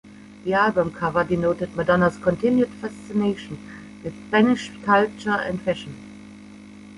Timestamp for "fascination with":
2.69-4.15